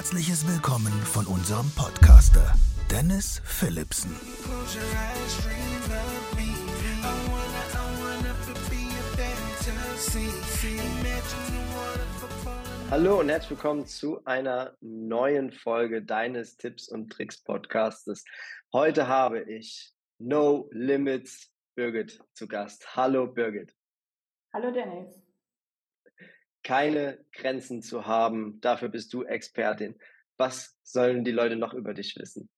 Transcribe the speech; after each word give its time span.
herzliches 0.00 0.48
Willkommen 0.48 0.92
von 1.04 1.26
unserem 1.26 1.70
Podcaster 1.76 2.54
Dennis 2.90 3.42
Philipsen. 3.44 4.16
Hallo 12.90 13.20
und 13.20 13.28
herzlich 13.28 13.50
willkommen 13.50 13.84
zu 13.84 14.24
einer 14.24 14.74
neuen 14.80 15.52
Folge 15.52 16.02
deines 16.02 16.56
Tipps 16.56 16.88
und 16.88 17.12
Tricks 17.12 17.44
Podcastes. 17.44 18.24
Heute 18.72 19.06
habe 19.06 19.42
ich 19.42 19.92
No 20.18 20.70
Limits 20.72 21.52
Birgit 21.74 22.18
zu 22.32 22.48
Gast. 22.48 22.96
Hallo 22.96 23.26
Birgit. 23.26 23.74
Hallo 24.54 24.70
Dennis. 24.70 25.29
Keine 26.62 27.24
Grenzen 27.32 27.82
zu 27.82 28.06
haben, 28.06 28.60
dafür 28.60 28.88
bist 28.88 29.12
du 29.14 29.24
Expertin. 29.24 29.98
Was 30.36 30.78
sollen 30.82 31.24
die 31.24 31.32
Leute 31.32 31.56
noch 31.56 31.74
über 31.74 31.94
dich 31.94 32.16
wissen? 32.16 32.48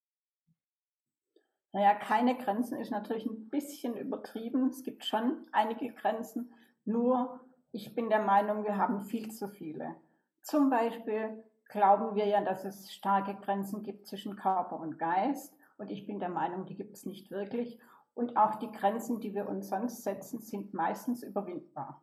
Naja, 1.73 1.95
keine 1.95 2.37
Grenzen 2.37 2.79
ist 2.79 2.91
natürlich 2.91 3.25
ein 3.25 3.49
bisschen 3.49 3.97
übertrieben. 3.97 4.69
Es 4.69 4.83
gibt 4.83 5.05
schon 5.07 5.47
einige 5.53 5.93
Grenzen. 5.95 6.53
Nur, 6.85 7.41
ich 7.73 7.95
bin 7.95 8.11
der 8.11 8.23
Meinung, 8.23 8.65
wir 8.65 8.77
haben 8.77 9.05
viel 9.05 9.31
zu 9.33 9.49
viele. 9.49 9.97
Zum 10.43 10.69
Beispiel 10.69 11.43
glauben 11.69 12.15
wir 12.15 12.27
ja, 12.27 12.43
dass 12.45 12.65
es 12.65 12.93
starke 12.93 13.35
Grenzen 13.37 13.83
gibt 13.83 14.07
zwischen 14.07 14.37
Körper 14.37 14.79
und 14.79 14.99
Geist. 14.99 15.55
Und 15.79 15.91
ich 15.91 16.07
bin 16.07 16.21
der 16.21 16.29
Meinung, 16.29 16.67
die 16.67 16.77
gibt 16.77 16.97
es 16.97 17.07
nicht 17.07 17.31
wirklich. 17.31 17.79
Und 18.15 18.37
auch 18.37 18.57
die 18.57 18.71
Grenzen, 18.71 19.21
die 19.21 19.35
wir 19.35 19.49
uns 19.49 19.71
sonst 19.71 20.03
setzen, 20.03 20.41
sind 20.41 20.75
meistens 20.75 21.23
überwindbar. 21.23 22.03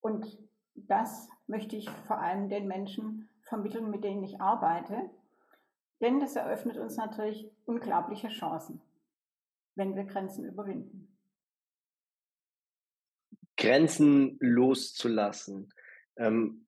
Und 0.00 0.38
das 0.76 1.28
möchte 1.46 1.76
ich 1.76 1.88
vor 2.06 2.18
allem 2.18 2.48
den 2.48 2.66
Menschen 2.66 3.28
vermitteln, 3.42 3.90
mit 3.90 4.04
denen 4.04 4.24
ich 4.24 4.40
arbeite. 4.40 5.10
Denn 6.00 6.20
das 6.20 6.36
eröffnet 6.36 6.76
uns 6.76 6.96
natürlich 6.96 7.50
unglaubliche 7.64 8.28
Chancen, 8.28 8.82
wenn 9.74 9.96
wir 9.96 10.04
Grenzen 10.04 10.44
überwinden. 10.44 11.16
Grenzen 13.56 14.36
loszulassen, 14.40 15.72
ähm, 16.16 16.66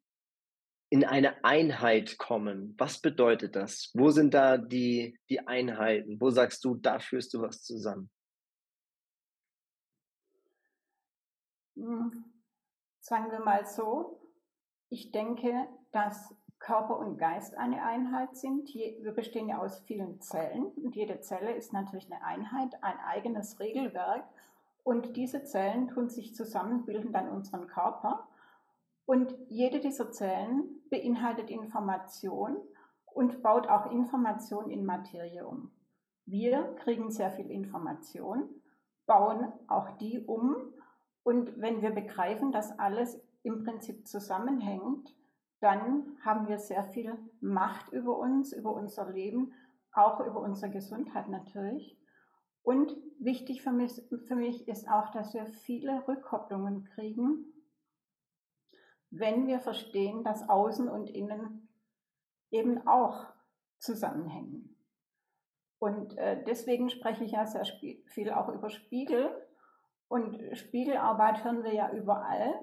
in 0.91 1.05
eine 1.05 1.45
Einheit 1.45 2.17
kommen. 2.17 2.75
Was 2.79 3.01
bedeutet 3.01 3.55
das? 3.55 3.91
Wo 3.93 4.11
sind 4.11 4.33
da 4.33 4.57
die, 4.57 5.19
die 5.29 5.47
Einheiten? 5.47 6.19
Wo 6.19 6.31
sagst 6.31 6.65
du, 6.65 6.77
da 6.77 6.99
führst 6.99 7.35
du 7.35 7.43
was 7.43 7.63
zusammen? 7.63 8.11
Sagen 13.09 13.31
wir 13.31 13.41
mal 13.41 13.65
so, 13.65 14.21
ich 14.91 15.13
denke, 15.13 15.67
dass 15.93 16.37
Körper 16.59 16.99
und 16.99 17.17
Geist 17.17 17.57
eine 17.57 17.83
Einheit 17.83 18.37
sind. 18.37 18.69
Wir 18.75 19.13
bestehen 19.13 19.49
ja 19.49 19.61
aus 19.61 19.81
vielen 19.81 20.21
Zellen 20.21 20.67
und 20.67 20.95
jede 20.95 21.19
Zelle 21.21 21.53
ist 21.53 21.73
natürlich 21.73 22.13
eine 22.13 22.23
Einheit, 22.23 22.75
ein 22.83 22.99
eigenes 22.99 23.61
Regelwerk. 23.61 24.25
Und 24.83 25.17
diese 25.17 25.43
Zellen 25.43 25.89
tun 25.89 26.11
sich 26.11 26.35
zusammen, 26.35 26.85
bilden 26.85 27.11
dann 27.11 27.31
unseren 27.31 27.67
Körper. 27.67 28.29
Und 29.07 29.35
jede 29.49 29.81
dieser 29.81 30.11
Zellen 30.11 30.83
beinhaltet 30.91 31.49
Information 31.49 32.59
und 33.07 33.43
baut 33.43 33.69
auch 33.69 33.91
Information 33.91 34.69
in 34.69 34.85
Materie 34.85 35.47
um. 35.47 35.71
Wir 36.27 36.75
kriegen 36.85 37.11
sehr 37.11 37.31
viel 37.31 37.51
Information, 37.51 38.51
bauen 39.07 39.51
auch 39.67 39.97
die 39.97 40.21
um. 40.21 40.75
Und 41.29 41.61
wenn 41.61 41.83
wir 41.83 41.91
begreifen, 41.91 42.53
dass 42.53 42.79
alles 42.79 43.21
im 43.43 43.63
Prinzip 43.63 44.09
zusammenhängt, 44.09 45.15
dann 45.61 46.17
haben 46.25 46.49
wir 46.49 46.59
sehr 46.59 46.85
viel 46.85 47.19
Macht 47.43 47.93
über 47.93 48.17
uns, 48.17 48.55
über 48.55 48.73
unser 48.73 49.11
Leben, 49.13 49.53
auch 49.93 50.21
über 50.21 50.41
unsere 50.41 50.73
Gesundheit 50.73 51.29
natürlich. 51.29 52.01
Und 52.63 52.97
wichtig 53.19 53.61
für 53.61 53.73
mich, 53.73 54.03
für 54.27 54.37
mich 54.37 54.69
ist 54.69 54.89
auch, 54.89 55.11
dass 55.11 55.35
wir 55.35 55.45
viele 55.45 56.09
Rückkopplungen 56.09 56.85
kriegen, 56.95 57.45
wenn 59.11 59.47
wir 59.47 59.61
verstehen, 59.61 60.25
dass 60.25 60.49
Außen 60.49 60.89
und 60.89 61.11
Innen 61.11 61.69
eben 62.51 62.89
auch 62.89 63.27
zusammenhängen. 63.77 64.75
Und 65.79 66.17
äh, 66.17 66.43
deswegen 66.47 66.89
spreche 66.89 67.25
ich 67.25 67.33
ja 67.33 67.45
sehr 67.45 67.67
viel 68.07 68.31
auch 68.31 68.49
über 68.49 68.71
Spiegel. 68.71 69.31
Und 70.09 70.57
Spiegelarbeit 70.57 71.45
hören 71.45 71.63
wir 71.63 71.75
ja 71.75 71.91
überall. 71.93 72.55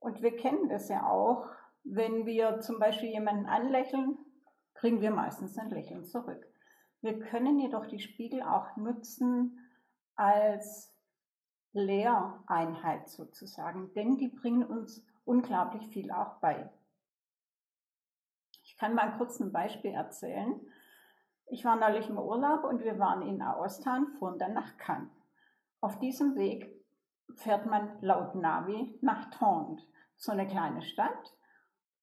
Und 0.00 0.22
wir 0.22 0.36
kennen 0.36 0.68
das 0.68 0.88
ja 0.88 1.06
auch, 1.06 1.46
wenn 1.84 2.26
wir 2.26 2.60
zum 2.60 2.78
Beispiel 2.78 3.10
jemanden 3.10 3.46
anlächeln, 3.46 4.18
kriegen 4.74 5.00
wir 5.00 5.10
meistens 5.10 5.58
ein 5.58 5.70
Lächeln 5.70 6.04
zurück. 6.04 6.46
Wir 7.00 7.18
können 7.18 7.58
jedoch 7.58 7.86
die 7.86 8.00
Spiegel 8.00 8.42
auch 8.42 8.76
nutzen 8.76 9.58
als 10.14 10.94
Lehreinheit 11.72 13.08
sozusagen, 13.08 13.92
denn 13.94 14.16
die 14.16 14.28
bringen 14.28 14.64
uns 14.64 15.04
unglaublich 15.24 15.86
viel 15.88 16.10
auch 16.10 16.40
bei. 16.40 16.68
Ich 18.64 18.76
kann 18.76 18.94
mal 18.94 19.16
kurz 19.16 19.40
ein 19.40 19.52
Beispiel 19.52 19.92
erzählen. 19.92 20.60
Ich 21.46 21.64
war 21.64 21.76
neulich 21.76 22.08
im 22.08 22.18
Urlaub 22.18 22.64
und 22.64 22.82
wir 22.82 22.98
waren 22.98 23.22
in 23.22 23.42
Aostan, 23.42 24.06
fuhren 24.18 24.38
dann 24.38 24.54
nach 24.54 24.76
Cannes. 24.76 25.10
Auf 25.80 25.98
diesem 25.98 26.34
Weg 26.36 26.77
fährt 27.34 27.66
man 27.66 27.98
laut 28.00 28.34
Navi 28.34 28.98
nach 29.00 29.30
Tende, 29.30 29.82
so 30.16 30.32
eine 30.32 30.46
kleine 30.46 30.82
Stadt. 30.82 31.34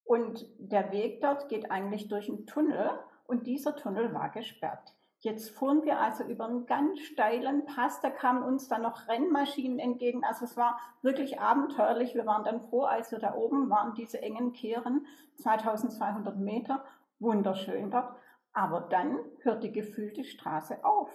Und 0.04 0.46
der 0.58 0.92
Weg 0.92 1.20
dort 1.20 1.48
geht 1.48 1.70
eigentlich 1.70 2.08
durch 2.08 2.28
einen 2.28 2.46
Tunnel 2.46 2.90
und 3.26 3.46
dieser 3.46 3.74
Tunnel 3.74 4.14
war 4.14 4.30
gesperrt. 4.30 4.94
Jetzt 5.20 5.50
fuhren 5.50 5.82
wir 5.84 5.98
also 5.98 6.24
über 6.24 6.44
einen 6.44 6.66
ganz 6.66 7.00
steilen 7.00 7.64
Pass, 7.64 8.00
da 8.00 8.10
kamen 8.10 8.42
uns 8.42 8.68
dann 8.68 8.82
noch 8.82 9.08
Rennmaschinen 9.08 9.78
entgegen. 9.78 10.24
Also 10.24 10.44
es 10.44 10.56
war 10.56 10.78
wirklich 11.02 11.40
abenteuerlich. 11.40 12.14
Wir 12.14 12.26
waren 12.26 12.44
dann 12.44 12.60
froh, 12.60 12.84
als 12.84 13.10
wir 13.10 13.18
da 13.18 13.34
oben 13.34 13.68
waren, 13.70 13.94
diese 13.94 14.20
engen 14.22 14.52
Kehren, 14.52 15.06
2200 15.42 16.36
Meter, 16.36 16.84
wunderschön 17.18 17.90
dort. 17.90 18.14
Aber 18.52 18.82
dann 18.82 19.18
hört 19.42 19.64
die 19.64 19.72
gefühlte 19.72 20.22
Straße 20.22 20.84
auf. 20.84 21.10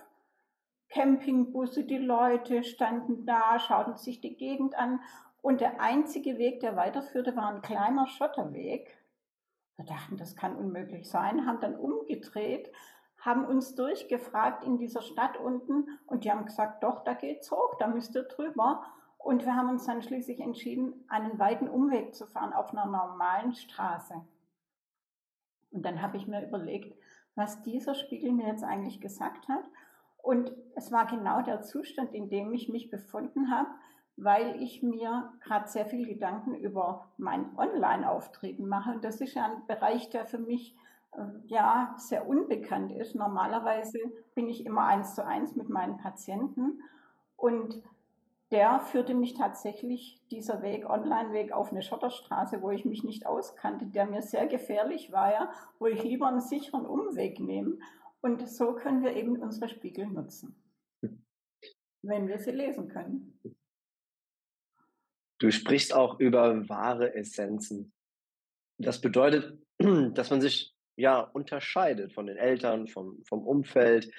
Campingbusse, 0.92 1.84
die 1.84 1.98
Leute 1.98 2.64
standen 2.64 3.26
da, 3.26 3.60
schauten 3.60 3.98
sich 3.98 4.22
die 4.22 4.36
Gegend 4.36 4.76
an 4.76 5.00
und 5.42 5.62
der 5.62 5.82
einzige 5.82 6.38
Weg, 6.38 6.60
der 6.60 6.76
weiterführte, 6.76 7.36
war 7.36 7.48
ein 7.48 7.62
kleiner 7.62 8.08
Schotterweg. 8.08 8.98
Wir 9.78 9.86
dachten, 9.86 10.18
das 10.18 10.36
kann 10.36 10.56
unmöglich 10.56 11.10
sein, 11.10 11.48
haben 11.48 11.60
dann 11.60 11.76
umgedreht, 11.76 12.72
haben 13.18 13.46
uns 13.46 13.76
durchgefragt 13.76 14.64
in 14.64 14.78
dieser 14.78 15.02
Stadt 15.02 15.38
unten 15.38 15.88
und 16.06 16.24
die 16.24 16.32
haben 16.32 16.46
gesagt, 16.46 16.84
doch, 16.84 17.04
da 17.04 17.14
geht's 17.14 17.52
hoch, 17.52 17.76
da 17.80 17.88
müsst 17.88 18.16
ihr 18.16 18.24
drüber. 18.24 18.84
Und 19.18 19.46
wir 19.46 19.56
haben 19.56 19.70
uns 19.70 19.86
dann 19.86 20.02
schließlich 20.02 20.40
entschieden, 20.40 21.06
einen 21.08 21.38
weiten 21.38 21.70
Umweg 21.70 22.16
zu 22.16 22.26
fahren 22.26 22.54
auf 22.54 22.72
einer 22.72 22.86
normalen 22.86 23.54
Straße. 23.54 24.16
Und 25.72 25.86
dann 25.86 26.02
habe 26.02 26.18
ich 26.18 26.28
mir 26.28 26.46
überlegt, 26.46 26.98
was 27.36 27.62
dieser 27.62 27.96
Spiegel 27.96 28.34
mir 28.34 28.48
jetzt 28.48 28.64
eigentlich 28.64 29.00
gesagt 29.00 29.48
hat. 29.48 29.64
Und 30.22 30.54
es 30.76 30.92
war 30.92 31.08
genau 31.08 31.42
der 31.42 31.62
Zustand, 31.62 32.14
in 32.14 32.30
dem 32.30 32.54
ich 32.54 32.70
mich 32.70 32.90
befunden 32.90 33.52
habe, 33.52 33.70
weil 34.18 34.62
ich 34.62 34.84
mir 34.84 35.34
gerade 35.42 35.68
sehr 35.68 35.86
viel 35.86 36.06
Gedanken 36.08 36.56
über 36.56 37.08
mein 37.18 37.58
Online-Auftreten 37.58 38.68
mache. 38.68 38.92
Und 38.92 39.04
das 39.04 39.20
ist 39.22 39.34
ja 39.34 39.46
ein 39.46 39.66
Bereich, 39.68 40.10
der 40.10 40.26
für 40.26 40.38
mich 40.38 40.76
ähm, 41.18 41.42
ja 41.46 41.96
sehr 41.98 42.28
unbekannt 42.28 42.92
ist. 42.92 43.16
Normalerweise 43.16 44.00
bin 44.36 44.48
ich 44.48 44.66
immer 44.66 44.86
eins 44.86 45.16
zu 45.16 45.26
eins 45.26 45.56
mit 45.56 45.70
meinen 45.70 45.98
Patienten 45.98 46.82
und 47.36 47.82
der 48.52 48.82
führte 48.82 49.14
mich 49.14 49.34
tatsächlich 49.34 50.20
dieser 50.30 50.62
Weg, 50.62 50.90
Online-Weg 50.90 51.54
auf 51.54 51.72
eine 51.72 51.82
Schotterstraße, 51.82 52.62
wo 52.62 52.70
ich 52.70 52.84
mich 52.84 53.04
nicht 53.04 53.26
auskannte, 53.26 53.86
der 53.86 54.06
mir 54.06 54.22
sehr 54.22 54.46
gefährlich 54.46 55.12
war, 55.12 55.32
ja, 55.32 55.52
wo 55.80 55.88
ich 55.88 56.04
lieber 56.04 56.28
einen 56.28 56.42
sicheren 56.42 56.86
Umweg 56.86 57.40
nehme. 57.40 57.78
Und 58.22 58.48
so 58.48 58.76
können 58.76 59.04
wir 59.04 59.16
eben 59.16 59.38
unsere 59.38 59.68
Spiegel 59.68 60.08
nutzen, 60.08 60.56
wenn 62.04 62.28
wir 62.28 62.40
sie 62.40 62.52
lesen 62.52 62.88
können. 62.88 63.40
Du 65.40 65.52
sprichst 65.52 65.94
auch 65.94 66.20
über 66.20 66.70
wahre 66.70 67.16
Essenzen. 67.16 67.92
Das 68.78 69.02
bedeutet, 69.02 69.60
dass 70.14 70.30
man 70.30 70.40
sich 70.40 70.76
ja 70.96 71.22
unterscheidet 71.22 72.14
von 72.14 72.28
den 72.28 72.38
Eltern, 72.38 72.88
vom, 72.88 73.24
vom 73.26 73.48
Umfeld, 73.48 74.14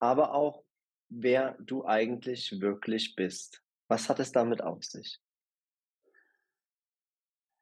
aber 0.00 0.34
auch 0.34 0.62
wer 1.08 1.56
du 1.60 1.86
eigentlich 1.86 2.60
wirklich 2.60 3.16
bist. 3.16 3.62
Was 3.88 4.10
hat 4.10 4.20
es 4.20 4.32
damit 4.32 4.62
auf 4.62 4.84
sich? 4.84 5.20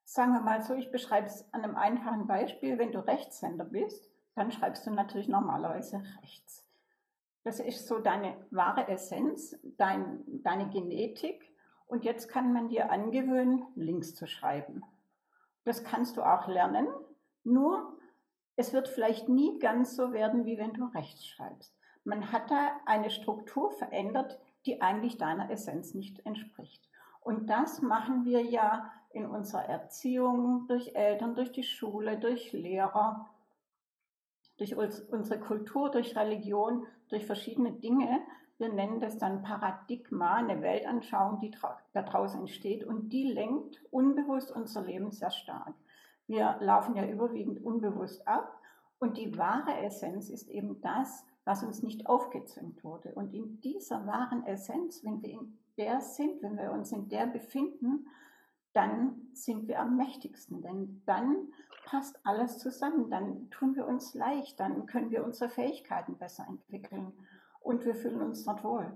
Sagen 0.05 0.33
wir 0.33 0.41
mal 0.41 0.63
so, 0.63 0.75
ich 0.75 0.91
beschreibe 0.91 1.27
es 1.27 1.45
an 1.53 1.63
einem 1.63 1.77
einfachen 1.77 2.27
Beispiel. 2.27 2.79
Wenn 2.79 2.93
du 2.93 2.99
Rechtshänder 2.99 3.65
bist, 3.65 4.08
dann 4.39 4.53
schreibst 4.53 4.87
du 4.87 4.91
natürlich 4.91 5.29
normalerweise 5.29 6.03
rechts. 6.23 6.65
Das 7.45 7.61
ist 7.61 7.87
so 7.89 7.99
deine 7.99 8.37
wahre 8.51 8.89
Essenz, 8.89 9.59
dein, 9.63 10.23
deine 10.43 10.69
Genetik 10.69 11.53
und 11.87 12.05
jetzt 12.05 12.29
kann 12.29 12.53
man 12.53 12.69
dir 12.69 12.91
angewöhnen, 12.91 13.67
links 13.75 14.15
zu 14.15 14.27
schreiben. 14.27 14.85
Das 15.65 15.83
kannst 15.83 16.17
du 16.17 16.23
auch 16.23 16.47
lernen, 16.47 16.87
nur 17.45 17.99
es 18.57 18.73
wird 18.73 18.89
vielleicht 18.89 19.29
nie 19.29 19.59
ganz 19.59 19.97
so 19.97 20.13
werden, 20.13 20.45
wie 20.45 20.59
wenn 20.59 20.73
du 20.73 20.87
rechts 20.87 21.27
schreibst. 21.27 21.75
Man 22.05 22.33
hat 22.33 22.51
da 22.51 22.73
eine 22.87 23.11
Struktur 23.11 23.71
verändert, 23.71 24.39
die 24.67 24.83
eigentlich 24.83 25.19
deiner 25.19 25.51
Essenz 25.51 25.95
nicht 25.95 26.25
entspricht. 26.27 26.89
Und 27.21 27.49
das 27.49 27.83
machen 27.83 28.25
wir 28.25 28.43
ja 28.43 28.91
in 29.11 29.27
unserer 29.27 29.65
Erziehung 29.65 30.67
durch 30.69 30.95
Eltern, 30.95 31.35
durch 31.35 31.53
die 31.53 31.63
Schule, 31.63 32.19
durch 32.19 32.53
Lehrer, 32.53 33.29
durch 34.59 34.77
unsere 34.77 35.41
Kultur, 35.41 35.91
durch 35.91 36.17
Religion, 36.17 36.87
durch 37.09 37.25
verschiedene 37.25 37.73
Dinge. 37.73 38.21
Wir 38.59 38.73
nennen 38.73 39.01
das 39.01 39.19
dann 39.19 39.43
Paradigma, 39.43 40.35
eine 40.35 40.61
Weltanschauung, 40.63 41.39
die 41.39 41.53
daraus 41.93 42.35
entsteht 42.35 42.85
und 42.85 43.13
die 43.13 43.25
lenkt 43.25 43.81
unbewusst 43.91 44.51
unser 44.51 44.83
Leben 44.83 45.13
sehr 45.13 45.31
stark. 45.31 45.75
Wir 46.27 46.59
laufen 46.61 46.97
ja 46.97 47.07
überwiegend 47.07 47.65
unbewusst 47.65 48.27
ab 48.27 48.61
und 48.99 49.17
die 49.17 49.39
wahre 49.39 49.79
Essenz 49.79 50.29
ist 50.29 50.49
eben 50.51 50.81
das, 50.81 51.25
was 51.45 51.63
uns 51.63 51.83
nicht 51.83 52.07
aufgezwängt 52.07 52.85
wurde. 52.85 53.13
Und 53.15 53.33
in 53.33 53.61
dieser 53.61 54.07
wahren 54.07 54.45
Essenz, 54.45 55.05
wenn 55.05 55.23
wir 55.23 55.31
in 55.31 55.59
der 55.79 56.01
sind, 56.01 56.43
wenn 56.43 56.59
wir 56.59 56.73
uns 56.73 56.93
in 56.93 57.09
der 57.09 57.27
befinden, 57.27 58.07
dann 58.73 59.29
sind 59.33 59.69
wir 59.69 59.81
am 59.81 59.97
mächtigsten, 59.97 60.63
denn 60.63 61.03
dann 61.07 61.53
passt 61.85 62.19
alles 62.25 62.59
zusammen, 62.59 63.11
dann 63.11 63.51
tun 63.51 63.75
wir 63.75 63.87
uns 63.87 64.15
leicht, 64.15 64.61
dann 64.61 64.87
können 64.87 65.11
wir 65.11 65.25
unsere 65.25 65.51
Fähigkeiten 65.51 66.19
besser 66.19 66.47
entwickeln 66.49 67.13
und 67.61 67.85
wir 67.85 67.95
fühlen 67.95 68.21
uns 68.21 68.45
dort 68.45 68.63
wohl. 68.63 68.93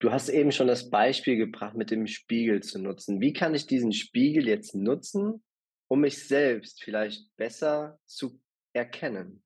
Du 0.00 0.10
hast 0.10 0.28
eben 0.30 0.50
schon 0.50 0.66
das 0.66 0.90
Beispiel 0.90 1.36
gebracht, 1.36 1.76
mit 1.76 1.92
dem 1.92 2.08
Spiegel 2.08 2.60
zu 2.60 2.80
nutzen. 2.80 3.20
Wie 3.20 3.32
kann 3.32 3.54
ich 3.54 3.68
diesen 3.68 3.92
Spiegel 3.92 4.48
jetzt 4.48 4.74
nutzen, 4.74 5.44
um 5.86 6.00
mich 6.00 6.26
selbst 6.26 6.82
vielleicht 6.82 7.34
besser 7.36 8.00
zu 8.04 8.40
erkennen? 8.72 9.44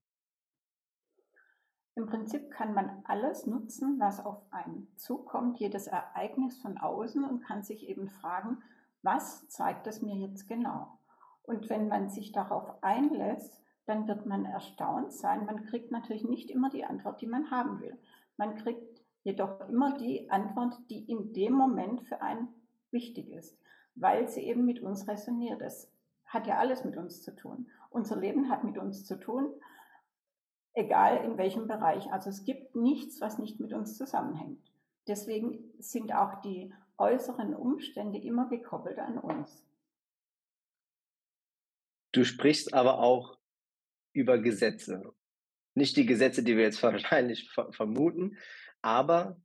Im 1.97 2.05
Prinzip 2.05 2.51
kann 2.51 2.75
man 2.75 3.03
alles 3.05 3.47
nutzen, 3.47 3.99
was 3.99 4.25
auf 4.25 4.43
einen 4.53 4.87
zukommt, 4.97 5.59
jedes 5.59 5.87
Ereignis 5.87 6.59
von 6.59 6.77
außen 6.77 7.25
und 7.25 7.41
kann 7.41 7.63
sich 7.63 7.89
eben 7.89 8.11
fragen, 8.11 8.59
was 9.01 9.49
zeigt 9.49 9.87
es 9.87 10.03
mir 10.03 10.15
jetzt 10.15 10.47
genau? 10.47 10.99
Und 11.43 11.71
wenn 11.71 11.89
man 11.89 12.11
sich 12.11 12.33
darauf 12.33 12.83
einlässt, 12.83 13.63
dann 13.87 14.07
wird 14.09 14.27
man 14.27 14.45
erstaunt 14.45 15.11
sein. 15.11 15.47
Man 15.47 15.65
kriegt 15.65 15.91
natürlich 15.91 16.25
nicht 16.25 16.51
immer 16.51 16.69
die 16.69 16.85
Antwort, 16.85 17.23
die 17.23 17.27
man 17.27 17.51
haben 17.51 17.81
will. 17.81 17.99
Man 18.37 18.57
kriegt 18.57 19.03
jedoch 19.23 19.67
immer 19.71 19.97
die 19.97 20.29
Antwort, 20.29 20.77
die 20.91 21.11
in 21.11 21.33
dem 21.33 21.55
Moment 21.55 22.03
für 22.03 22.21
einen 22.21 22.49
wichtig 22.91 23.31
ist, 23.31 23.59
weil 23.95 24.29
sie 24.29 24.43
eben 24.43 24.67
mit 24.67 24.81
uns 24.81 25.09
resoniert. 25.09 25.63
Es 25.63 25.91
hat 26.27 26.47
ja 26.47 26.59
alles 26.59 26.85
mit 26.85 26.99
uns 26.99 27.23
zu 27.23 27.35
tun. 27.35 27.71
Unser 27.89 28.17
Leben 28.17 28.51
hat 28.51 28.65
mit 28.65 28.77
uns 28.77 29.07
zu 29.07 29.19
tun, 29.19 29.49
egal 30.77 31.25
in 31.25 31.39
welchem 31.39 31.67
Bereich. 31.67 32.13
Also 32.13 32.31
es 32.31 32.45
gibt 32.45 32.77
nichts, 32.77 33.21
was 33.21 33.39
nicht 33.39 33.59
mit 33.59 33.73
uns 33.73 33.97
zusammenhängt. 33.97 34.61
Deswegen 35.09 35.73
sind 35.79 36.13
auch 36.13 36.41
die 36.43 36.73
äußeren 36.99 37.55
Umstände 37.55 38.19
immer 38.19 38.49
gekoppelt 38.49 38.99
an 38.99 39.19
uns. 39.19 39.65
Du 42.13 42.25
sprichst 42.25 42.75
aber 42.75 42.99
auch 42.99 43.39
über 44.13 44.39
Gesetze. 44.39 45.15
Nicht 45.75 45.97
die 45.97 46.07
Gesetze, 46.07 46.43
die 46.43 46.57
wir 46.57 46.65
jetzt 46.65 46.83
wahrscheinlich 46.83 47.51
vermuten, 47.71 48.39
aber 48.83 49.41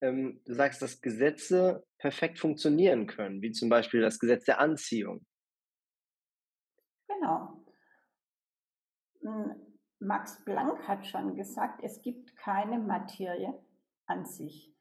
ähm, 0.00 0.40
du 0.44 0.54
sagst, 0.54 0.82
dass 0.82 1.00
Gesetze 1.00 1.84
perfekt 1.98 2.38
funktionieren 2.38 3.06
können, 3.06 3.42
wie 3.42 3.52
zum 3.52 3.68
Beispiel 3.68 4.00
das 4.00 4.18
Gesetz 4.18 4.44
der 4.44 4.60
Anziehung. 4.60 5.24
Genau. 7.08 7.64
Hm, 9.22 9.65
Max 9.98 10.44
Planck 10.44 10.86
hat 10.86 11.06
schon 11.06 11.34
gesagt, 11.34 11.80
es 11.82 12.02
gibt 12.02 12.36
keine 12.36 12.78
Materie 12.78 13.54
an 14.06 14.24
sich, 14.24 14.74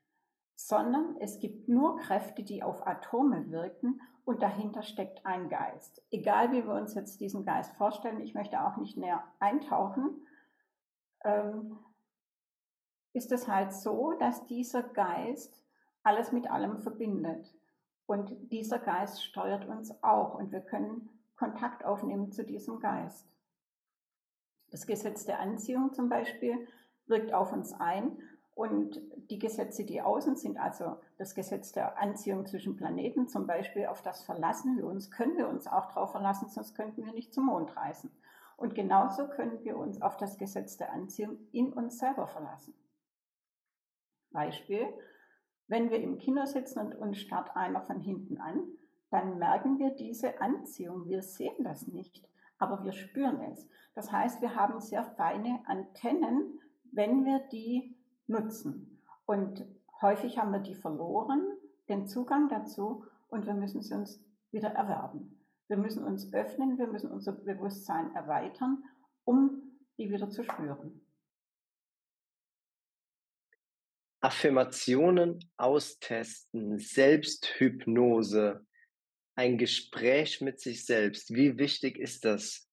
sondern 0.56 1.15
es 1.17 1.39
gibt 1.39 1.69
nur 1.69 1.97
Kräfte, 1.97 2.44
die 2.44 2.63
auf 2.63 2.85
Atome 2.85 3.50
wirken 3.50 4.01
und 4.25 4.41
dahinter 4.41 4.81
steckt 4.81 5.25
ein 5.25 5.50
Geist. 5.50 6.03
Egal 6.12 6.51
wie 6.51 6.65
wir 6.65 6.73
uns 6.73 6.95
jetzt 6.95 7.21
diesen 7.21 7.45
Geist 7.45 7.75
vorstellen, 7.75 8.19
ich 8.21 8.33
möchte 8.33 8.62
auch 8.62 8.77
nicht 8.77 8.97
näher 8.97 9.23
eintauchen, 9.39 10.25
ähm, 11.23 11.79
ist 13.13 13.31
es 13.31 13.47
halt 13.47 13.73
so, 13.73 14.13
dass 14.19 14.45
dieser 14.47 14.83
Geist 14.83 15.63
alles 16.03 16.31
mit 16.31 16.50
allem 16.51 16.79
verbindet. 16.79 17.56
Und 18.06 18.51
dieser 18.51 18.79
Geist 18.79 19.23
steuert 19.23 19.65
uns 19.65 20.03
auch 20.03 20.35
und 20.35 20.51
wir 20.51 20.62
können 20.62 21.09
Kontakt 21.35 21.83
aufnehmen 21.83 22.31
zu 22.31 22.44
diesem 22.44 22.79
Geist. 22.79 23.35
Das 24.75 24.88
Gesetz 24.88 25.24
der 25.24 25.39
Anziehung 25.39 25.94
zum 25.94 26.10
Beispiel 26.10 26.68
wirkt 27.07 27.33
auf 27.33 27.54
uns 27.54 27.72
ein 27.72 28.18
und 28.56 29.00
die 29.30 29.39
Gesetze, 29.39 29.86
die 29.86 30.01
außen 30.01 30.36
sind, 30.36 30.57
also 30.57 30.98
das 31.18 31.33
Gesetz 31.33 31.72
der 31.72 31.98
Anziehung 31.98 32.45
zwischen 32.45 32.75
Planeten 32.75 33.30
zum 33.30 33.48
Beispiel, 33.48 33.86
auf 33.86 34.01
das 34.01 34.24
verlassen 34.24 34.75
wir 34.75 34.86
uns, 34.86 35.12
können 35.12 35.38
wir 35.38 35.48
uns 35.48 35.66
auch 35.66 35.86
darauf 35.86 36.12
verlassen, 36.12 36.50
sonst 36.50 36.75
könnten 36.75 37.06
wir 37.06 37.13
nicht 37.13 37.33
zum 37.33 37.45
Mond 37.45 37.74
reisen. 37.77 38.12
Und 38.57 38.75
genauso 38.75 39.30
können 39.30 39.63
wir 39.63 39.77
uns 39.77 40.01
auf 40.01 40.18
das 40.18 40.38
Gesetz 40.38 40.75
der 40.75 40.92
Anziehung 40.92 41.38
in 41.54 41.72
uns 41.72 41.98
selber 41.98 42.27
verlassen. 42.27 42.74
Beispiel, 44.31 44.89
wenn 45.68 45.89
wir 45.89 46.01
im 46.01 46.18
Kino 46.18 46.45
sitzen 46.45 46.80
und 46.80 46.95
uns 46.95 47.18
starrt 47.19 47.56
einer 47.56 47.81
von 47.81 48.01
hinten 48.01 48.42
an, 48.42 48.62
dann 49.10 49.39
merken 49.39 49.80
wir 49.80 49.92
diese 49.92 50.42
Anziehung. 50.42 51.07
Wir 51.07 51.22
sehen 51.22 51.63
das 51.63 51.88
nicht, 51.88 52.27
aber 52.57 52.84
wir 52.84 52.94
spüren 52.94 53.42
es. 53.52 53.68
Das 53.94 54.12
heißt, 54.12 54.42
wir 54.42 54.56
haben 54.56 54.80
sehr 54.80 55.04
feine 55.04 55.62
Antennen, 55.66 56.60
wenn 56.92 57.25
wir 57.25 57.40
die 57.52 57.98
nutzen. 58.28 59.02
Und 59.25 59.66
häufig 60.02 60.38
haben 60.38 60.52
wir 60.52 60.60
die 60.60 60.75
verloren, 60.75 61.46
den 61.90 62.07
Zugang 62.07 62.50
dazu, 62.50 63.06
und 63.28 63.46
wir 63.46 63.54
müssen 63.54 63.81
sie 63.81 63.94
uns 63.94 64.24
wieder 64.52 64.69
erwerben. 64.69 65.42
Wir 65.68 65.78
müssen 65.78 66.04
uns 66.04 66.31
öffnen, 66.34 66.78
wir 66.78 66.88
müssen 66.88 67.12
unser 67.12 67.34
Bewusstsein 67.34 68.13
erweitern, 68.16 68.84
um 69.24 69.63
die 69.98 70.10
wieder 70.10 70.30
zu 70.30 70.44
spüren. 70.44 71.01
Affirmationen 74.22 75.40
austesten, 75.58 76.80
Selbsthypnose, 76.80 78.66
ein 79.36 79.58
Gespräch 79.58 80.42
mit 80.42 80.60
sich 80.60 80.86
selbst. 80.86 81.34
Wie 81.34 81.58
wichtig 81.58 81.98
ist 81.98 82.26
das 82.26 82.70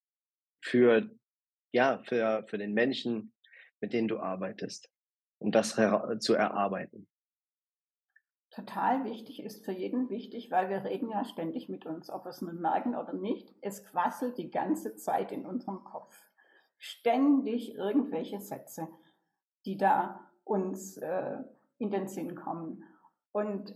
für, 0.60 1.10
ja, 1.72 2.02
für, 2.04 2.44
für 2.48 2.58
den 2.58 2.72
Menschen, 2.72 3.32
mit 3.80 3.92
denen 3.92 4.08
du 4.08 4.18
arbeitest, 4.18 4.88
um 5.38 5.50
das 5.50 5.76
zu 6.20 6.34
erarbeiten? 6.34 7.08
Total 8.50 9.04
wichtig 9.04 9.42
ist 9.42 9.64
für 9.64 9.72
jeden 9.72 10.10
wichtig, 10.10 10.50
weil 10.50 10.68
wir 10.68 10.84
reden 10.84 11.08
ja 11.10 11.24
ständig 11.24 11.70
mit 11.70 11.86
uns, 11.86 12.10
ob 12.10 12.26
wir 12.26 12.30
es 12.30 12.42
nun 12.42 12.60
merken 12.60 12.94
oder 12.94 13.14
nicht. 13.14 13.52
Es 13.62 13.82
quasselt 13.82 14.36
die 14.36 14.50
ganze 14.50 14.94
Zeit 14.94 15.32
in 15.32 15.46
unserem 15.46 15.82
Kopf. 15.84 16.14
Ständig 16.76 17.74
irgendwelche 17.74 18.40
Sätze, 18.40 18.88
die 19.64 19.78
da 19.78 20.30
uns 20.44 20.98
äh, 20.98 21.38
in 21.78 21.90
den 21.90 22.08
Sinn 22.08 22.34
kommen. 22.34 22.84
Und 23.32 23.74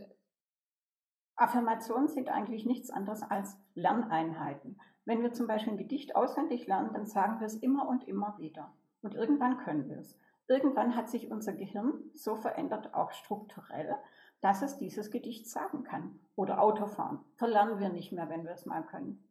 Affirmationen 1.37 2.09
sind 2.09 2.31
eigentlich 2.31 2.65
nichts 2.65 2.91
anderes 2.91 3.23
als 3.23 3.59
Lerneinheiten. 3.75 4.81
Wenn 5.05 5.23
wir 5.23 5.35
zum 5.35 5.47
Beispiel 5.47 5.75
ein 5.75 5.79
Gedicht 5.79 6.17
auswendig 6.17 6.67
lernen, 6.67 6.95
dann 6.95 7.07
sagen 7.07 7.41
wir 7.41 7.47
es 7.47 7.57
immer 7.57 7.87
und 7.87 8.09
immer 8.09 8.39
wieder. 8.39 8.73
Und 9.03 9.15
irgendwann 9.15 9.59
können 9.59 9.89
wir 9.89 9.99
es. 9.99 10.19
Irgendwann 10.49 10.97
hat 10.97 11.11
sich 11.11 11.31
unser 11.31 11.53
Gehirn 11.53 11.93
so 12.15 12.37
verändert, 12.37 12.95
auch 12.95 13.13
strukturell, 13.13 13.97
dass 14.41 14.63
es 14.63 14.79
dieses 14.79 15.11
Gedicht 15.11 15.49
sagen 15.49 15.85
kann. 15.85 16.19
Oder 16.37 16.61
Autofahren. 16.61 17.21
Verlernen 17.37 17.79
wir 17.81 17.91
nicht 17.91 18.13
mehr, 18.13 18.31
wenn 18.31 18.45
wir 18.45 18.53
es 18.53 18.65
mal 18.65 18.83
können. 18.83 19.23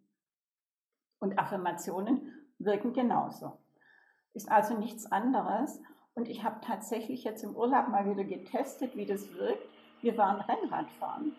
Und 1.20 1.40
Affirmationen 1.40 2.32
wirken 2.60 2.94
genauso. 2.94 3.58
Ist 4.34 4.52
also 4.52 4.78
nichts 4.78 5.12
anderes. 5.12 5.82
Und 6.14 6.28
ich 6.28 6.44
habe 6.44 6.62
tatsächlich 6.62 7.24
jetzt 7.24 7.44
im 7.44 7.56
Urlaub 7.56 7.88
mal 7.88 8.06
wieder 8.10 8.24
getestet, 8.24 8.96
wie 8.96 9.06
das 9.06 9.34
wirkt. 9.34 9.68
Wir 10.02 10.18
waren 10.18 10.40
Rennradfahren 10.42 11.36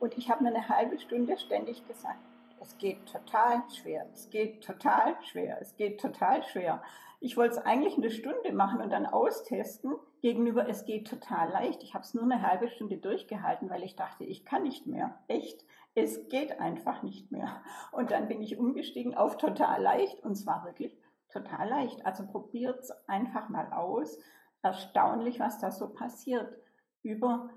und 0.00 0.16
ich 0.16 0.30
habe 0.30 0.42
mir 0.44 0.50
eine 0.50 0.68
halbe 0.68 0.98
Stunde 0.98 1.38
ständig 1.38 1.86
gesagt, 1.86 2.18
es 2.60 2.76
geht 2.78 3.06
total 3.06 3.62
schwer, 3.70 4.06
es 4.12 4.30
geht 4.30 4.64
total 4.64 5.16
schwer, 5.22 5.58
es 5.60 5.76
geht 5.76 6.00
total 6.00 6.42
schwer. 6.44 6.82
Ich 7.20 7.36
wollte 7.36 7.56
es 7.56 7.64
eigentlich 7.64 7.96
eine 7.96 8.10
Stunde 8.10 8.52
machen 8.52 8.80
und 8.80 8.90
dann 8.90 9.06
austesten 9.06 9.94
gegenüber, 10.20 10.68
es 10.68 10.84
geht 10.84 11.08
total 11.08 11.50
leicht. 11.50 11.82
Ich 11.82 11.94
habe 11.94 12.04
es 12.04 12.14
nur 12.14 12.24
eine 12.24 12.42
halbe 12.42 12.68
Stunde 12.68 12.98
durchgehalten, 12.98 13.70
weil 13.70 13.82
ich 13.82 13.96
dachte, 13.96 14.24
ich 14.24 14.44
kann 14.44 14.62
nicht 14.62 14.86
mehr. 14.86 15.18
Echt, 15.26 15.64
es 15.94 16.28
geht 16.28 16.60
einfach 16.60 17.02
nicht 17.02 17.32
mehr. 17.32 17.60
Und 17.92 18.10
dann 18.10 18.28
bin 18.28 18.40
ich 18.40 18.58
umgestiegen 18.58 19.16
auf 19.16 19.36
total 19.36 19.82
leicht 19.82 20.20
und 20.22 20.36
zwar 20.36 20.64
wirklich 20.64 20.96
total 21.28 21.68
leicht. 21.68 22.06
Also 22.06 22.26
probiert 22.26 22.80
es 22.80 22.92
einfach 23.08 23.48
mal 23.48 23.72
aus. 23.72 24.18
Erstaunlich, 24.62 25.40
was 25.40 25.58
da 25.60 25.70
so 25.70 25.88
passiert 25.88 26.56
über 27.02 27.50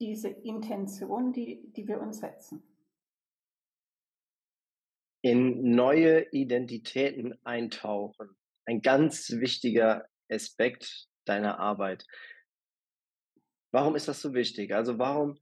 diese 0.00 0.28
Intention, 0.28 1.32
die, 1.32 1.72
die 1.72 1.86
wir 1.88 2.00
uns 2.00 2.18
setzen. 2.18 2.62
in 5.26 5.74
neue 5.74 6.30
Identitäten 6.30 7.36
eintauchen. 7.44 8.36
Ein 8.64 8.80
ganz 8.80 9.28
wichtiger 9.30 10.06
Aspekt 10.30 11.08
deiner 11.24 11.58
Arbeit. 11.58 12.06
Warum 13.72 13.96
ist 13.96 14.06
das 14.06 14.22
so 14.22 14.34
wichtig? 14.34 14.72
Also 14.72 15.00
warum 15.00 15.40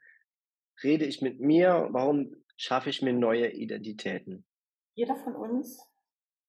rede 0.83 1.05
ich 1.05 1.21
mit 1.21 1.39
mir? 1.39 1.89
Warum 1.91 2.35
schaffe 2.57 2.89
ich 2.89 3.03
mir 3.03 3.13
neue 3.13 3.51
Identitäten? 3.51 4.47
Jeder 4.95 5.17
von 5.17 5.37
uns 5.37 5.87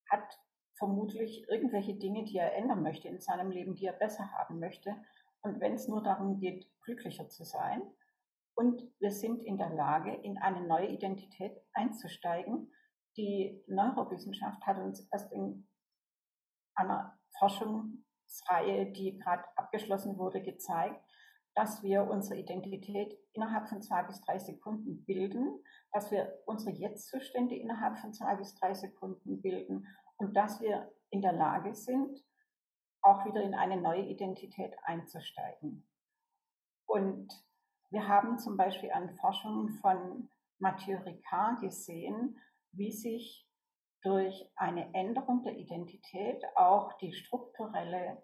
hat 0.08 0.38
vermutlich 0.78 1.46
irgendwelche 1.48 1.94
Dinge, 1.94 2.24
die 2.24 2.38
er 2.38 2.54
ändern 2.54 2.82
möchte 2.82 3.08
in 3.08 3.20
seinem 3.20 3.50
Leben, 3.50 3.74
die 3.74 3.84
er 3.84 3.92
besser 3.92 4.30
haben 4.32 4.60
möchte. 4.60 4.96
Und 5.42 5.60
wenn 5.60 5.74
es 5.74 5.88
nur 5.88 6.02
darum 6.02 6.38
geht, 6.38 6.68
glücklicher 6.82 7.28
zu 7.28 7.44
sein. 7.44 7.82
Und 8.54 8.82
wir 9.00 9.10
sind 9.10 9.42
in 9.44 9.58
der 9.58 9.70
Lage, 9.70 10.14
in 10.14 10.38
eine 10.38 10.66
neue 10.66 10.88
Identität 10.88 11.60
einzusteigen. 11.72 12.72
Die 13.16 13.62
Neurowissenschaft 13.66 14.66
hat 14.66 14.78
uns 14.78 15.06
erst 15.12 15.32
in 15.32 15.68
einer 16.74 17.18
Forschungsreihe, 17.38 18.92
die 18.92 19.18
gerade 19.18 19.44
abgeschlossen 19.56 20.18
wurde, 20.18 20.42
gezeigt, 20.42 21.00
dass 21.54 21.82
wir 21.82 22.02
unsere 22.04 22.38
Identität 22.38 23.18
innerhalb 23.32 23.68
von 23.68 23.82
zwei 23.82 24.02
bis 24.02 24.20
drei 24.20 24.38
Sekunden 24.38 25.04
bilden, 25.04 25.58
dass 25.92 26.10
wir 26.10 26.38
unsere 26.44 26.70
Jetzt-Zustände 26.76 27.56
innerhalb 27.56 27.98
von 27.98 28.12
zwei 28.12 28.36
bis 28.36 28.54
drei 28.54 28.74
Sekunden 28.74 29.40
bilden 29.40 29.86
und 30.18 30.36
dass 30.36 30.60
wir 30.60 30.92
in 31.10 31.22
der 31.22 31.32
Lage 31.32 31.74
sind, 31.74 32.22
auch 33.06 33.24
wieder 33.24 33.42
in 33.42 33.54
eine 33.54 33.80
neue 33.80 34.02
Identität 34.02 34.76
einzusteigen. 34.82 35.88
Und 36.86 37.32
wir 37.90 38.08
haben 38.08 38.38
zum 38.38 38.56
Beispiel 38.56 38.90
an 38.90 39.16
Forschungen 39.16 39.78
von 39.80 40.28
Mathieu 40.58 40.98
Ricard 40.98 41.60
gesehen, 41.60 42.40
wie 42.72 42.90
sich 42.90 43.48
durch 44.02 44.50
eine 44.56 44.92
Änderung 44.94 45.42
der 45.44 45.56
Identität 45.56 46.44
auch 46.56 46.92
die 46.98 47.12
strukturelle, 47.12 48.22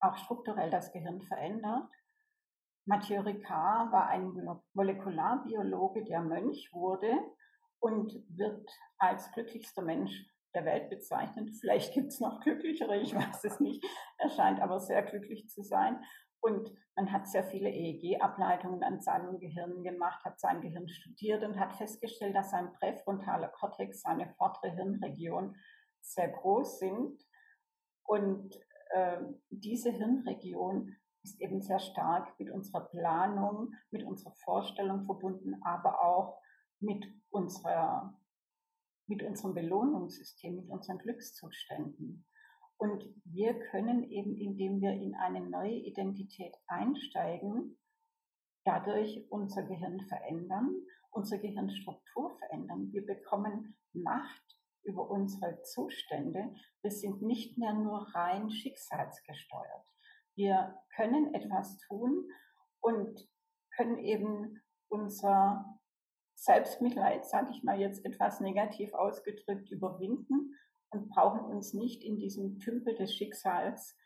auch 0.00 0.16
strukturell 0.16 0.70
das 0.70 0.92
Gehirn 0.92 1.22
verändert. 1.22 1.88
Mathieu 2.84 3.20
Ricard 3.20 3.92
war 3.92 4.08
ein 4.08 4.32
Molekularbiologe, 4.72 6.04
der 6.04 6.20
Mönch 6.20 6.72
wurde 6.72 7.12
und 7.80 8.12
wird 8.28 8.68
als 8.98 9.30
glücklichster 9.32 9.82
Mensch 9.82 10.26
der 10.58 10.64
Welt 10.64 10.90
bezeichnet. 10.90 11.50
Vielleicht 11.60 11.94
gibt 11.94 12.08
es 12.08 12.20
noch 12.20 12.40
glücklichere, 12.40 12.98
ich 13.00 13.14
weiß 13.14 13.44
es 13.44 13.60
nicht. 13.60 13.84
Er 14.18 14.28
scheint 14.30 14.60
aber 14.60 14.80
sehr 14.80 15.02
glücklich 15.02 15.48
zu 15.48 15.62
sein. 15.62 16.02
Und 16.40 16.70
man 16.96 17.12
hat 17.12 17.26
sehr 17.26 17.44
viele 17.44 17.68
EEG-Ableitungen 17.70 18.82
an 18.82 19.00
seinem 19.00 19.38
Gehirn 19.38 19.82
gemacht, 19.82 20.24
hat 20.24 20.38
sein 20.38 20.60
Gehirn 20.60 20.88
studiert 20.88 21.42
und 21.42 21.58
hat 21.58 21.74
festgestellt, 21.74 22.34
dass 22.34 22.50
sein 22.50 22.72
präfrontaler 22.74 23.48
Kortex, 23.48 24.02
seine 24.02 24.32
vordere 24.34 24.70
Hirnregion, 24.70 25.56
sehr 26.00 26.28
groß 26.28 26.78
sind. 26.78 27.20
Und 28.04 28.54
äh, 28.90 29.18
diese 29.50 29.90
Hirnregion 29.90 30.96
ist 31.24 31.40
eben 31.40 31.60
sehr 31.60 31.80
stark 31.80 32.38
mit 32.38 32.50
unserer 32.50 32.86
Planung, 32.86 33.74
mit 33.90 34.04
unserer 34.04 34.32
Vorstellung 34.44 35.04
verbunden, 35.04 35.60
aber 35.64 36.02
auch 36.02 36.40
mit 36.80 37.04
unserer, 37.30 38.14
mit 39.08 39.22
unserem 39.22 39.54
Belohnungssystem, 39.54 40.56
mit 40.56 40.68
unseren 40.68 40.98
Glückszuständen. 40.98 42.26
Und 42.76 43.04
wir 43.24 43.58
können 43.70 44.04
eben, 44.10 44.36
indem 44.36 44.80
wir 44.80 44.92
in 44.92 45.16
eine 45.16 45.40
neue 45.40 45.74
Identität 45.74 46.54
einsteigen, 46.68 47.76
dadurch 48.64 49.26
unser 49.30 49.62
Gehirn 49.64 50.00
verändern, 50.02 50.74
unsere 51.10 51.40
Gehirnstruktur 51.40 52.38
verändern. 52.38 52.92
Wir 52.92 53.04
bekommen 53.04 53.76
Macht 53.92 54.58
über 54.84 55.10
unsere 55.10 55.62
Zustände. 55.62 56.54
Wir 56.82 56.90
sind 56.90 57.22
nicht 57.22 57.58
mehr 57.58 57.72
nur 57.72 58.14
rein 58.14 58.50
schicksalsgesteuert. 58.50 59.86
Wir 60.36 60.78
können 60.94 61.34
etwas 61.34 61.78
tun 61.78 62.30
und 62.80 63.28
können 63.74 63.98
eben 63.98 64.62
unser 64.88 65.77
Selbstmitleid, 66.38 67.26
sage 67.26 67.48
ich 67.50 67.64
mal 67.64 67.80
jetzt 67.80 68.04
etwas 68.04 68.40
negativ 68.40 68.94
ausgedrückt, 68.94 69.70
überwinden 69.72 70.54
und 70.90 71.08
brauchen 71.08 71.40
uns 71.40 71.74
nicht 71.74 72.04
in 72.04 72.16
diesem 72.16 72.60
Tümpel 72.60 72.94
des 72.94 73.12
Schicksals 73.12 73.96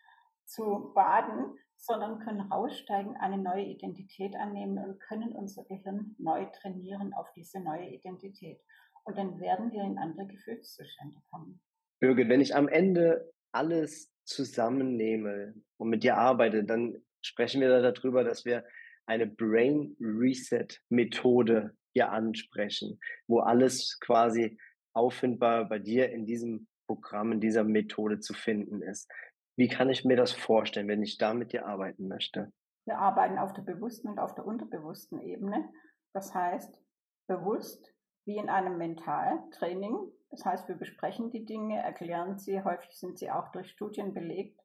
zu 0.47 0.93
baden, 0.95 1.55
sondern 1.77 2.21
können 2.21 2.41
raussteigen, 2.41 3.17
eine 3.17 3.37
neue 3.37 3.65
Identität 3.65 4.35
annehmen 4.35 4.79
und 4.79 4.99
können 5.01 5.33
unser 5.33 5.65
Gehirn 5.65 6.17
neu 6.19 6.47
trainieren 6.47 7.13
auf 7.13 7.31
diese 7.35 7.61
neue 7.61 7.91
Identität. 7.91 8.61
Und 9.05 9.19
dann 9.19 9.39
werden 9.39 9.71
wir 9.71 9.83
in 9.83 9.99
andere 9.99 10.27
Gefühlszustände 10.27 11.21
kommen. 11.31 11.61
Birgit, 12.01 12.31
wenn 12.31 12.41
ich 12.41 12.55
am 12.57 12.69
Ende 12.69 13.31
alles 13.53 14.11
zusammennehme 14.25 15.55
und 15.77 15.91
mit 15.91 16.03
dir 16.03 16.17
arbeite, 16.17 16.65
dann 16.65 16.97
sprechen 17.21 17.61
wir 17.61 17.83
darüber, 17.83 18.25
dass 18.25 18.47
wir 18.47 18.65
eine 19.05 19.27
Brain 19.27 19.97
Reset 20.01 20.69
Methode 20.89 21.77
hier 21.93 22.11
ansprechen, 22.11 23.01
wo 23.27 23.41
alles 23.41 23.99
quasi 24.01 24.59
auffindbar 24.95 25.69
bei 25.69 25.79
dir 25.79 26.11
in 26.11 26.27
diesem 26.27 26.69
Programm, 26.87 27.33
in 27.33 27.41
dieser 27.41 27.65
Methode 27.65 28.21
zu 28.21 28.35
finden 28.35 28.83
ist. 28.83 29.11
Wie 29.57 29.69
kann 29.69 29.91
ich 29.91 30.05
mir 30.05 30.17
das 30.17 30.33
vorstellen, 30.33 30.89
wenn 30.89 31.03
ich 31.03 31.19
da 31.19 31.35
mit 31.35 31.53
dir 31.53 31.67
arbeiten 31.67 32.09
möchte? 32.09 32.53
Wir 32.85 32.99
arbeiten 32.99 33.39
auf 33.39 33.53
der 33.53 33.63
bewussten 33.63 34.09
und 34.09 34.19
auf 34.19 34.35
der 34.35 34.45
unterbewussten 34.45 35.21
Ebene. 35.21 35.69
Das 36.13 36.35
heißt, 36.35 36.83
bewusst 37.29 37.95
wie 38.25 38.37
in 38.37 38.49
einem 38.49 38.79
Mentaltraining. 38.79 39.97
Das 40.31 40.45
heißt, 40.45 40.69
wir 40.69 40.77
besprechen 40.77 41.31
die 41.31 41.45
Dinge, 41.45 41.83
erklären 41.83 42.39
sie, 42.39 42.63
häufig 42.63 42.91
sind 42.93 43.19
sie 43.19 43.31
auch 43.31 43.53
durch 43.53 43.71
Studien 43.71 44.15
belegt 44.15 44.61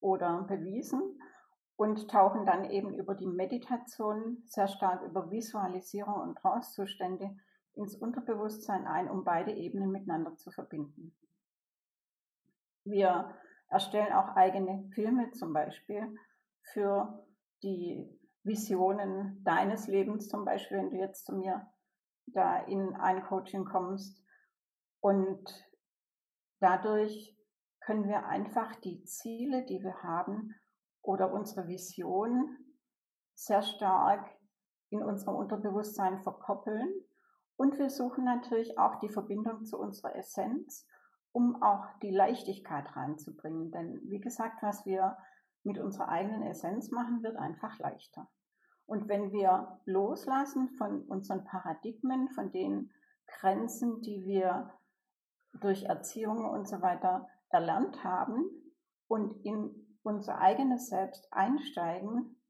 oder 0.00 0.42
bewiesen 0.42 1.18
und 1.76 2.10
tauchen 2.10 2.46
dann 2.46 2.70
eben 2.70 2.94
über 2.94 3.14
die 3.14 3.26
Meditation 3.26 4.42
sehr 4.46 4.66
stark 4.68 5.02
über 5.02 5.30
Visualisierung 5.30 6.20
und 6.20 6.38
Trancezustände 6.38 7.36
ins 7.74 7.94
Unterbewusstsein 7.94 8.86
ein, 8.86 9.10
um 9.10 9.24
beide 9.24 9.52
Ebenen 9.52 9.90
miteinander 9.90 10.36
zu 10.36 10.50
verbinden. 10.50 11.14
Wir 12.84 13.34
erstellen 13.68 14.12
auch 14.12 14.36
eigene 14.36 14.88
Filme 14.94 15.30
zum 15.32 15.52
Beispiel 15.52 16.14
für 16.72 17.26
die 17.62 18.08
Visionen 18.42 19.42
deines 19.44 19.88
Lebens, 19.88 20.28
zum 20.28 20.44
Beispiel, 20.44 20.78
wenn 20.78 20.90
du 20.90 20.96
jetzt 20.96 21.26
zu 21.26 21.34
mir 21.34 21.66
da 22.26 22.58
in 22.60 22.94
ein 22.94 23.22
Coaching 23.24 23.64
kommst. 23.64 24.22
Und 25.00 25.44
dadurch 26.60 27.36
können 27.80 28.08
wir 28.08 28.26
einfach 28.26 28.74
die 28.76 29.04
Ziele, 29.04 29.64
die 29.64 29.82
wir 29.82 30.02
haben, 30.02 30.54
oder 31.06 31.32
unsere 31.32 31.68
Vision 31.68 32.56
sehr 33.34 33.62
stark 33.62 34.28
in 34.90 35.02
unserem 35.02 35.36
Unterbewusstsein 35.36 36.20
verkoppeln. 36.22 36.92
Und 37.56 37.78
wir 37.78 37.90
suchen 37.90 38.24
natürlich 38.24 38.78
auch 38.78 38.98
die 38.98 39.08
Verbindung 39.08 39.64
zu 39.64 39.78
unserer 39.78 40.16
Essenz, 40.16 40.86
um 41.32 41.62
auch 41.62 41.86
die 42.02 42.10
Leichtigkeit 42.10 42.94
reinzubringen. 42.96 43.70
Denn 43.70 44.00
wie 44.04 44.20
gesagt, 44.20 44.62
was 44.62 44.84
wir 44.84 45.16
mit 45.62 45.78
unserer 45.78 46.08
eigenen 46.08 46.42
Essenz 46.42 46.90
machen, 46.90 47.22
wird 47.22 47.36
einfach 47.36 47.78
leichter. 47.78 48.28
Und 48.86 49.08
wenn 49.08 49.32
wir 49.32 49.80
loslassen 49.84 50.68
von 50.70 51.02
unseren 51.02 51.44
Paradigmen, 51.44 52.28
von 52.30 52.52
den 52.52 52.90
Grenzen, 53.26 54.00
die 54.00 54.24
wir 54.24 54.72
durch 55.60 55.84
Erziehung 55.84 56.48
und 56.48 56.68
so 56.68 56.82
weiter 56.82 57.28
erlernt 57.48 58.04
haben 58.04 58.44
und 59.08 59.44
in 59.44 59.85
unser 60.06 60.40
eigenes 60.40 60.88
Selbst 60.88 61.28
einsteigen, 61.32 62.40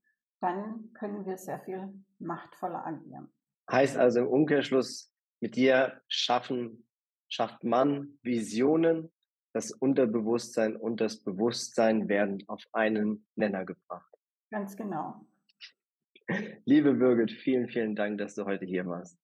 dann 0.41 0.93
können 0.93 1.27
wir 1.27 1.39
sehr 1.39 1.61
viel 1.61 1.93
machtvoller 2.19 2.87
agieren. 2.87 3.33
Heißt 3.71 3.97
also 3.97 4.21
im 4.21 4.29
Umkehrschluss, 4.29 5.13
mit 5.41 5.57
dir 5.57 6.01
schaffen, 6.09 6.87
schafft 7.29 7.65
man 7.65 8.19
Visionen, 8.23 9.13
das 9.53 9.73
Unterbewusstsein 9.73 10.77
und 10.77 11.01
das 11.01 11.23
Bewusstsein 11.23 12.09
werden 12.09 12.45
auf 12.47 12.63
einen 12.73 13.27
Nenner 13.37 13.65
gebracht. 13.65 14.15
Ganz 14.51 14.77
genau. 14.77 15.27
Liebe 16.65 16.93
Birgit, 16.95 17.33
vielen, 17.33 17.69
vielen 17.69 17.97
Dank, 17.97 18.19
dass 18.19 18.35
du 18.35 18.45
heute 18.45 18.67
hier 18.67 18.87
warst. 18.87 19.19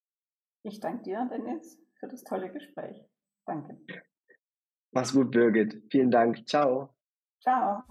Ich 0.62 0.80
danke 0.80 1.02
dir, 1.02 1.28
Dennis, 1.30 1.78
für 2.00 2.08
das 2.08 2.24
tolle 2.24 2.50
Gespräch. 2.50 3.04
Danke. 3.44 3.78
Mach's 4.92 5.12
gut, 5.12 5.30
Birgit. 5.30 5.82
Vielen 5.90 6.10
Dank. 6.10 6.46
Ciao. 6.48 6.94
Ciao. 7.40 7.82